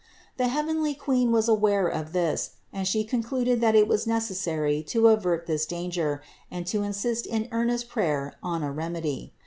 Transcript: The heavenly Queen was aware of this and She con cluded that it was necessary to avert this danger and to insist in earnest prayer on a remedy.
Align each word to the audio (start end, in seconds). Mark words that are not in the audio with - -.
The 0.37 0.47
heavenly 0.47 0.95
Queen 0.95 1.31
was 1.31 1.47
aware 1.47 1.87
of 1.87 2.11
this 2.11 2.53
and 2.73 2.87
She 2.87 3.03
con 3.03 3.21
cluded 3.21 3.61
that 3.61 3.75
it 3.75 3.87
was 3.87 4.07
necessary 4.07 4.81
to 4.87 5.09
avert 5.09 5.45
this 5.45 5.67
danger 5.67 6.23
and 6.49 6.65
to 6.65 6.81
insist 6.81 7.27
in 7.27 7.47
earnest 7.51 7.87
prayer 7.87 8.33
on 8.41 8.63
a 8.63 8.71
remedy. 8.71 9.35